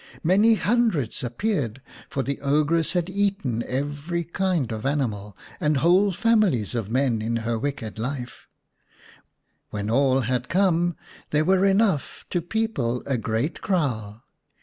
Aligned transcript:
Many 0.23 0.55
hundreds 0.55 1.23
appeared, 1.23 1.79
for 2.09 2.23
the 2.23 2.41
ogress 2.41 2.93
had 2.93 3.07
eaten 3.07 3.61
every 3.67 4.23
kind 4.23 4.71
of 4.71 4.83
animal 4.83 5.37
76 5.59 5.59
vii 5.59 5.59
The 5.59 5.59
Three 5.59 5.59
Little 5.59 5.67
Eggs 5.67 5.67
and 5.67 5.77
whole 5.77 6.11
families 6.11 6.73
of 6.75 6.89
men 6.91 7.21
in 7.21 7.35
her 7.35 7.59
wicked 7.59 7.99
life. 7.99 8.47
When 9.69 9.89
all 9.91 10.21
had 10.21 10.49
come 10.49 10.95
there 11.29 11.45
were 11.45 11.67
enough 11.67 12.25
to 12.31 12.41
people 12.41 13.03
a 13.05 13.19
great 13.19 13.61
kraal. 13.61 14.23